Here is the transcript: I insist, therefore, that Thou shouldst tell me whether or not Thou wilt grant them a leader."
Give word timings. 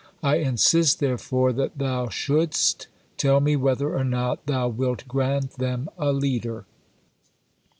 I 0.23 0.37
insist, 0.37 0.99
therefore, 0.99 1.53
that 1.53 1.77
Thou 1.77 2.09
shouldst 2.09 2.87
tell 3.17 3.39
me 3.39 3.55
whether 3.55 3.95
or 3.95 4.03
not 4.03 4.47
Thou 4.47 4.67
wilt 4.67 5.07
grant 5.07 5.59
them 5.59 5.89
a 5.95 6.11
leader." 6.11 6.65